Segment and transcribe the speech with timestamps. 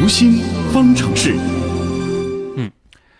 [0.00, 0.38] 读心
[0.72, 1.36] 方程式。
[2.56, 2.72] 嗯，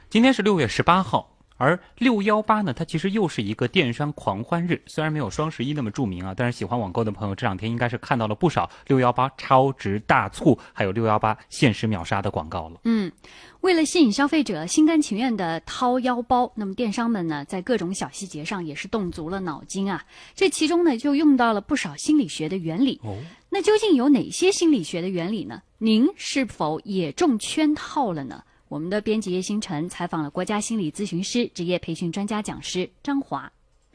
[0.09, 4.81] 今天是六月十八号，而六幺八呢，它其实又是一个电商狂欢日。
[4.87, 12.81] 虽然没有双十一那么著名啊，但是喜欢网购的朋友这两天应该是看到了不少六幺八超值大促，还有六幺八限时秒杀的广告了。
[12.85, 13.13] 嗯，
[13.61, 20.03] 为了吸引消费者心甘情愿的掏腰包，那么电商们呢，在各种小细节上也是动足了脑筋啊。
[20.35, 22.99] 这其中呢，就用到了不少心理学的原理。
[23.05, 23.19] 哦，
[23.51, 25.61] 那究竟有哪些心理学的原理呢？
[25.83, 28.45] 您是否也中圈套了呢？
[28.69, 33.51] 我们的编辑叶星辰采访了国家心理咨询师、职业培训专家讲师张华。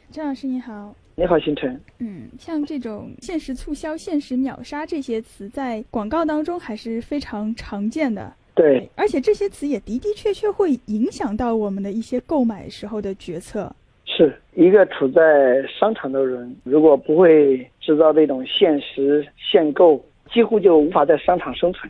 [0.10, 1.80] 张老师你好，你好，星辰。
[2.00, 8.34] 嗯，像这种限时促销、限时秒杀这些词，在广告当中还是非常常见的。
[8.56, 13.72] 对，而且这些词也的的确确会影响到我们的一些购买时候的决策。
[14.06, 15.22] 是一个处在
[15.68, 20.04] 商场的人，如果不会制造这种限时限购，
[20.36, 21.90] 几乎就无法在商场生存。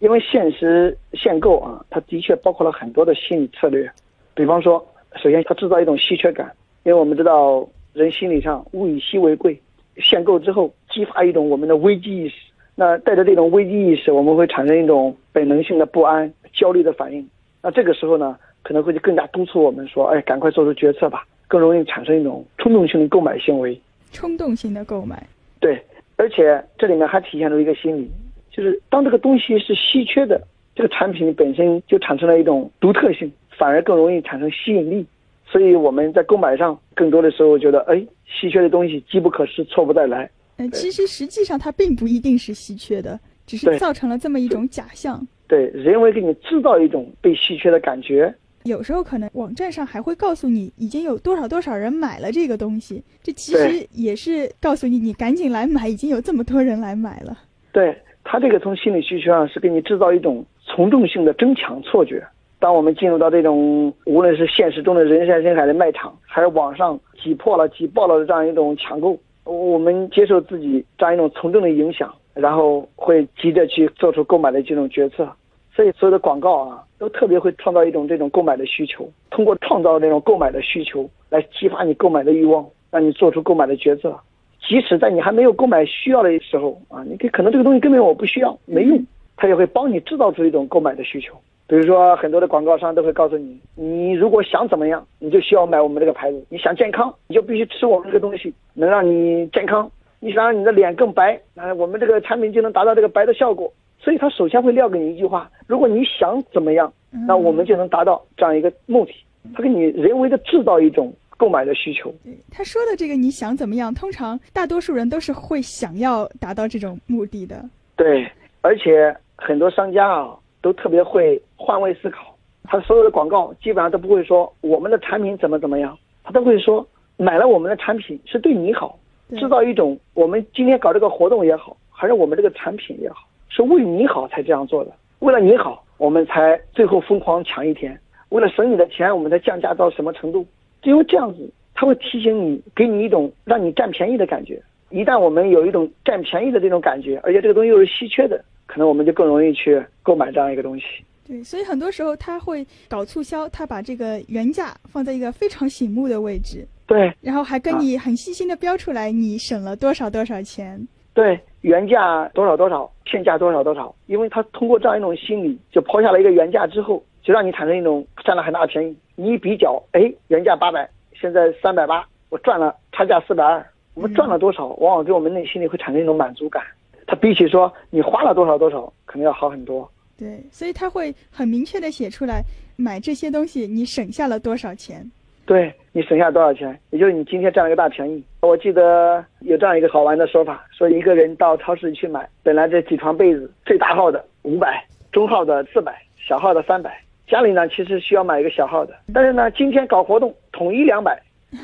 [0.00, 3.90] 因为限时限购啊，它的确包括了很多的心理策略。
[4.34, 6.52] 比方说，首先它制造一种稀缺感，
[6.84, 9.58] 因为我们知道人心理上物以稀为贵，
[9.96, 12.34] 限购之后激发一种我们的危机意识。
[12.74, 17.26] 那带着这种危机意识，我们会产生一种本能性的不安、焦虑的反应。
[17.62, 23.80] 那这个时候呢，可能会就更加督促我们说：“哎，赶快做出决策吧。”更容易产生一种冲动性的购买行为。
[24.12, 25.26] 冲动性的购买，
[25.60, 25.80] 对，
[26.16, 28.10] 而且这里面还体现出一个心理，
[28.50, 30.40] 就是当这个东西是稀缺的，
[30.74, 35.06] 这个产品本身就产生了一种独特性，反而更容易产生吸引力。
[35.48, 40.28] 所以我们在购买上，更多的时候觉得，哎，稀缺的东西机不可失，错不再来。
[40.56, 45.24] 嗯，其实实际上它并不一定是稀缺的，只是造成了这么一种假象。
[45.46, 48.34] 对，人为给你制造一种被稀缺的感觉。
[48.66, 57.38] 有时候可能网站上还会告诉你已经有多少多少人买了这个东西，这其实也是告诉你你赶紧来买，已经有这么多人来买了。
[57.72, 62.26] 对他这个从心理需求上是给你制造一种从众性的争抢错觉。
[62.58, 75.30] 当我们进入到这种无论是现实中的人山人海的卖场，还是网上挤破了、挤爆了的这样一种抢购，我们接受自己这样一种从众的影响，然后会急着去做出购买的这种决策。
[75.76, 84.18] 所以所有的广告啊，都特别会创造一种这种购买的需求，通过创造这种购买的需求来激发你购买的欲望，让你做出购买的决策。
[84.66, 89.06] 即使在你还没有购买需要的时候啊，你可可能这个东西根本我不需要，没用，
[89.36, 91.34] 它也会帮你制造出一种购买的需求。
[91.68, 99.90] 比如说，很多的广告商都会告诉你，你如果想怎么样，你就需要买我们这个牌子；你想健康，你就必须吃我们这个东西，能让你健康。
[100.18, 103.70] 你想让你的脸更白，啊，我们这个产品就能达到这个白的效果。
[103.98, 106.92] 所以他首先会撂给你一句话：如果你想怎么样，
[107.26, 109.12] 那我们就能达到这样一个目的。
[109.54, 112.12] 他给你人为的制造一种购买的需求。
[112.50, 117.64] 他说的这个你想怎么样，通常大多数人都是会想要达到这种目的的。
[117.96, 118.30] 对，
[118.60, 126.86] 而且很多商家啊都特别会换位思考，他所有的广告基本上都不会说我们的产品怎么怎么样，他都会说
[127.16, 128.98] 买了我们的产品是对你好，
[129.30, 140.46] 制造一种我们今天搞这个活动也好，还是我们这个产品也好，是为你好才这样做的，为了你好，我们才最后疯狂抢一天，为了省你的钱，我们才降价到什么程度？
[140.82, 144.62] 因为这样子，他会提醒你，给你一种让你占便宜的感觉。
[144.90, 150.84] 一旦我们有一种占便宜的这种感觉，而且这个东西又是稀缺的，可能我们就更容易去购买这样一个东西。
[151.26, 160.86] 对，所以很多时候他会搞促销，他把这个原价放在一个非常醒目的位置，对然后还跟你很细心的标出来你省了多少多少钱。
[161.12, 168.96] 对，原价多少多少，现价多少多少，因为他通过这样一种心理，就抛下了一个原价之后，就让你产生一种占了很大的便宜。
[169.16, 174.66] 你一比较，哎，原价八百，现在三百八，我赚了差价四百二，我们赚了多少？
[174.78, 176.62] 往往给我们内心里会产生一种满足感。
[177.04, 179.90] 它比起说你花了多少多少，可能要好很多。
[180.16, 182.44] 对，所以他会很明确的写出来，
[182.76, 185.04] 买这些东西你省下了多少钱。
[185.44, 188.22] 对你省下多少钱，也就是你今天占了个大便宜。
[188.42, 197.02] 我记得有这样一个好玩的说法，说一个人到超市去买，本来这几床被子，最大号的五百，中号的四百，小号的三百。
[197.26, 201.18] 家里呢其实需要买一个小号的，但是呢今天搞活动统一两百，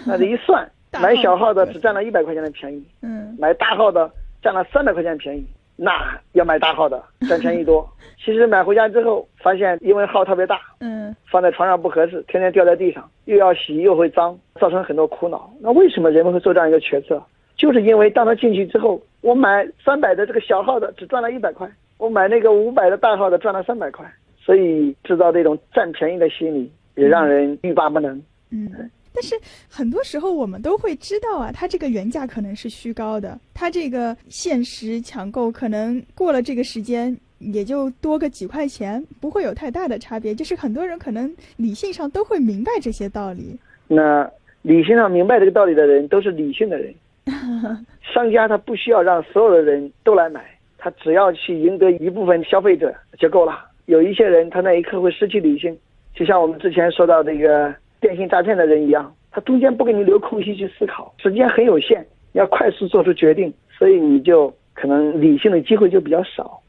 [0.06, 0.66] 那这一算，
[0.98, 5.44] 买小号的只占了一百块钱的便宜，嗯，买大号的占了三百块钱便宜，
[5.76, 5.92] 那
[6.32, 7.86] 要买大号的占便宜多。
[8.24, 15.52] 其实买回家之后发现，因为号特别大，嗯，放在床上不合适，天天掉在地上，又要洗又会脏，造成很多苦恼。
[15.60, 17.22] 那为什么人们会做这样一个决策？
[17.56, 24.04] 就是因为当他进去之后，我买三百的这个小号的只赚了一百块，我买那个五百的大号的赚了三百块，
[24.38, 28.20] 所以制造这种占便宜的心理，也让人欲罢不能。
[28.50, 28.68] 嗯，
[29.14, 29.36] 但是
[29.68, 37.16] 很多时候我们都会知道啊，它这个原价可能是虚高的，它这个限时抢购可能过了这个时间，
[37.52, 40.34] 也就多个几块钱，不会有太大的差别。
[40.34, 43.58] 就是很多人可能理性上都会明白这些道理。
[43.88, 44.30] 那
[44.62, 46.94] 理性上明白这个道理的人都是理性的人。
[48.02, 50.44] 商家他不需要让所有的人都来买，
[50.78, 53.58] 他只要去赢得一部分消费者就够了。
[53.86, 55.76] 有一些人他那一刻会失去理性，
[56.14, 66.61] 就像我们之前说到这个电信诈骗的人一样，他中间不给你留空隙去思考，时间很有限，要快速做出决定，所以你就可能理性的机会就比较少。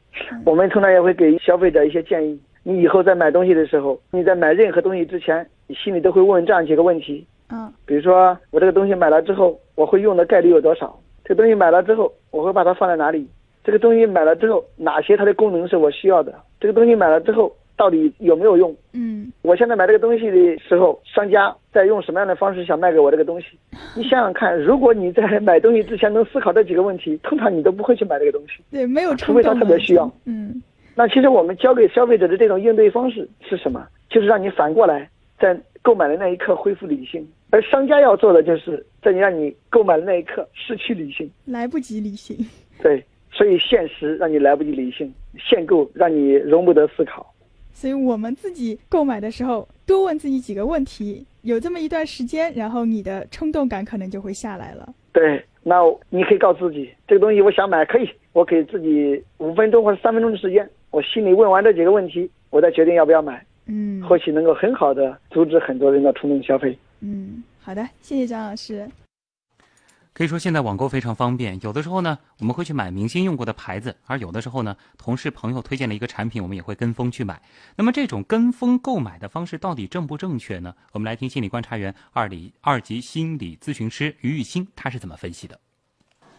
[0.44, 7.26] 我们通常也会给消费者一些建议：你以后在买东西的时候，你在买任何东西之前，你心里都会问这样几个问题。
[7.50, 10.98] 嗯，比如说我这个东西买了之后，我会用的概率有多少？
[11.24, 13.28] 这个东西买了之后，我会把它放在哪里？
[13.62, 16.34] 这个东西买了之后，哪些它的功能是我需要的？
[16.60, 18.74] 这个东西买了之后，到底有没有用？
[18.92, 23.58] 嗯，我现在买这个东西的时候，商家在用什么样的方式想卖给我这个东西？
[23.96, 28.62] 你想想看，如果你在买东西之前能思考这几个问题，通常你都不会去买这个东西。
[28.70, 30.10] 对，没有除非他特别需要。
[30.24, 30.62] 嗯，
[30.94, 33.86] 那其实我们教给消费者的这种应对方式是什么？
[34.08, 35.10] 就是让你反过来，
[35.40, 37.26] 在购买的那一刻恢复理性。
[37.50, 42.36] 而商家要做的就是在你让你购买的那一刻失去理性，来不及理性。
[42.82, 47.33] 对，所以现实让你来不及理性，限购让你容不得思考。
[47.74, 54.88] 所以我们自己购买的时候，多问自己几个问题，有这么一段时间，然后你的冲动感可能就会下来了。
[55.12, 63.44] 对，那你可以告诉自己，这个东西我想买，可以，我给自己五分钟或者三分钟的时间，我心里问完这几个问题，我再决定要不要买。
[63.66, 66.78] 嗯，或许能够很好的阻止很多人的冲动消费。
[67.00, 68.88] 嗯，好的，谢谢张老师。
[70.14, 77.42] 可以说现在网购非常方便，有的时候呢，我们会去买明星用过的牌子，而有的时候呢，同事朋友推荐了一个产品，我们也会跟风去买。
[77.74, 80.72] 那么这种跟风购买的方式到底正不正确呢？
[80.92, 85.58] 我们来听心理观察员二里二级心理咨询师于玉兴他是怎么分析的。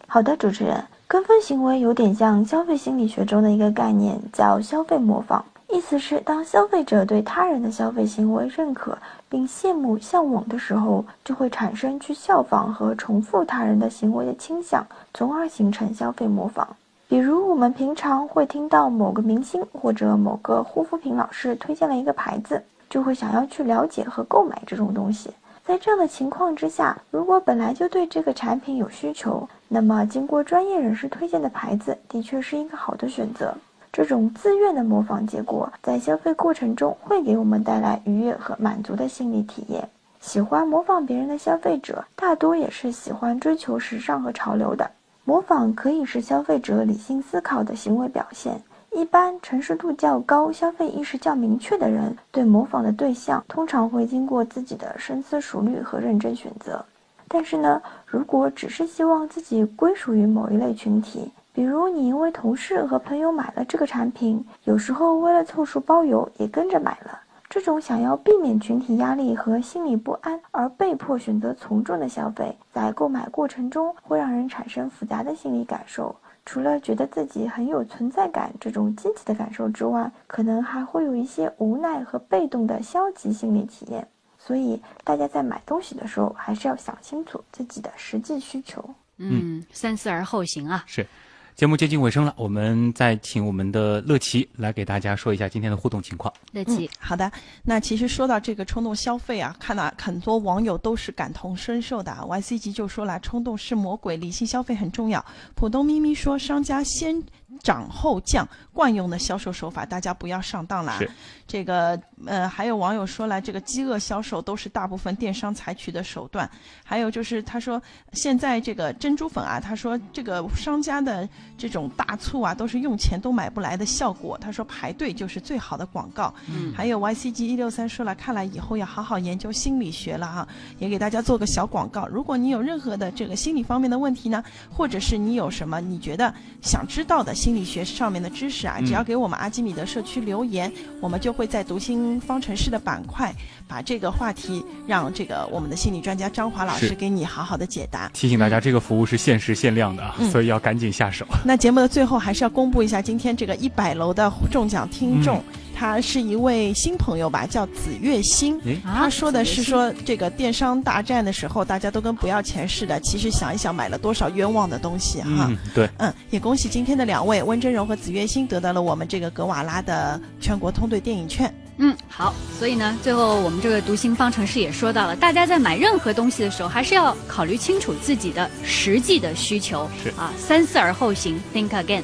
[0.07, 5.43] 好的，主持人，跟风行为有点像消费心理学中的一个概念，叫消费模仿。
[5.75, 16.65] 意思是，当消费者对他人的消费行为认可并羡慕、向往的时候，就会产生去效仿和重复他人的行为的倾向，从而形成消费模仿。
[17.09, 25.29] 比如，我们平常会听到某个明星或者某个护肤品老师推荐了一个牌子，就会想要去了解和购买这种东西。
[25.65, 33.53] 在这样的情况之下，如果本来就对这个产品有需求，那么经过专业人士推荐的牌子的确是一个好的选择。
[33.95, 39.87] 这种自愿的模仿结果，在消费过程中会给我们带来愉悦和满足的心理体验。
[40.19, 44.91] 喜欢模仿别人的消费者，大多也是喜欢追求时尚和潮流的。
[45.23, 48.61] 模仿可以是消费者理性思考的行为表现。
[48.91, 56.83] 一般诚实度较高、消费意识较明确的人，对模仿的对象通常会经过自己的深思熟虑和认真选择。
[57.29, 67.17] 但是呢，如果只是希望自己归属于某一类群体，比如，你因为同事和朋友买了这个产品，有时候为了凑数包邮也跟着买了。
[67.49, 76.13] 这种想要避免群体压力和心理不安而被迫选择从众的消费，在购买过程中会让人产生复杂的心理感受。
[76.45, 84.05] 除了觉得自己很有存在感这种积极的感受之外，可能还会有一些无奈和被动的消极心理体验。
[84.37, 88.83] 所以，大家在买东西的时候，还是要想清楚自己的实际需求。
[89.17, 90.83] 嗯，三思而后行啊。
[90.85, 91.07] 是。
[91.55, 96.33] 节目接近尾声了，我们再请我们的乐琪来给大家说一下今天的互动情况。
[96.51, 97.31] 乐琪，好的。
[97.63, 102.11] 那其实说到这个冲动消费啊，看到很多网友都是感同身受的。
[102.11, 105.25] 啊 YC 级就说了，冲动是魔鬼，理性消费很重要。
[105.55, 107.23] 浦东咪咪说，商家先
[107.63, 110.99] 涨后降，惯用的销售手法，大家不要上当了。
[111.47, 116.49] 这个呃，还有网友说了，这个饥饿销售都是大部分电商采取的手段。
[116.83, 117.81] 还有就是他说，
[118.13, 121.27] 现在这个珍珠粉啊，他说这个商家的。
[121.57, 124.37] 这种大促啊，都是用钱都买不来的效果。
[124.37, 126.33] 他说排队就是最好的广告。
[126.49, 130.45] 嗯，还有 YCG 一六三说了，看来以后要好好研究心理学了哈。
[130.77, 140.69] 也给大家做个小广告，如果你有任何的这个心理方面的问题呢，或者是你有什么你觉得想知道的心理学上面的知识啊，只要给我们阿基米德社区留言，
[140.99, 143.33] 我们就会在读心方程式的板块
[143.67, 148.09] 把这个话题让这个我们的心理专家张华老师给你好好的解答。
[148.13, 151.25] 提醒大家，这个服务是限时限量的啊，所以要赶紧下手。
[151.43, 155.43] 那节目的最后还是要公布一下今天这个一百楼的中奖听众，
[155.75, 158.59] 他是一位新朋友吧，叫紫月星。
[158.83, 165.51] 他说的是说这个电商大战的时候，大家都跟不要钱似的，其实想一想买了多少冤枉的东西哈。
[165.73, 171.53] 对，嗯，也恭喜今天的两位温真柔和紫月星得到了我们这个格瓦拉的全国通兑电影券。
[171.77, 182.01] 嗯，好，所以呢，最后我们这个读心方程式也说到了，大家在买任何东西的时候，还是要考虑清楚自己的实际的需求，是啊，三思而后行，think again。